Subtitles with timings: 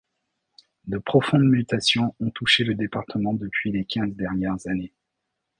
[0.87, 4.95] De profondes mutations ont touché le département depuis les quinze dernières années.